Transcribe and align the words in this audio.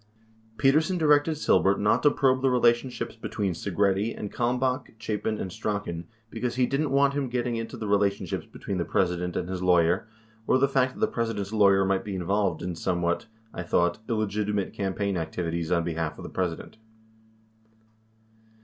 43 0.55 0.57
Petersen 0.57 0.97
directed 0.97 1.35
Silbert 1.35 1.77
not 1.79 2.01
to 2.01 2.09
probe 2.09 2.41
the 2.41 2.49
relationships 2.49 3.15
between 3.15 3.53
Segretti 3.53 4.17
and 4.17 4.33
Kalmbach, 4.33 4.93
Chapin, 4.97 5.37
and 5.37 5.51
Strachan 5.51 6.07
because 6.31 6.55
he 6.55 6.65
"didn't 6.65 6.89
want 6.89 7.13
him 7.13 7.29
getting 7.29 7.55
into 7.55 7.77
the 7.77 7.87
relationships 7.87 8.47
between 8.47 8.79
the 8.79 8.83
President 8.83 9.35
and 9.35 9.47
his 9.47 9.61
lawyer 9.61 10.07
or 10.47 10.57
the 10.57 10.67
fact 10.67 10.95
that 10.95 11.01
the 11.01 11.07
President's 11.07 11.53
lawyer 11.53 11.85
might 11.85 12.03
be 12.03 12.15
involved 12.15 12.63
in 12.63 12.73
somewhat, 12.75 13.27
I 13.53 13.61
thought, 13.61 13.99
illegitimate 14.09 14.73
campaign 14.73 15.17
activities 15.17 15.71
on 15.71 15.83
behalf 15.83 16.17
of 16.17 16.23
the 16.23 16.29
President." 16.31 16.77